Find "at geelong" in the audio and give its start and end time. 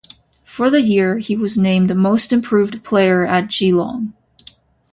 3.23-4.13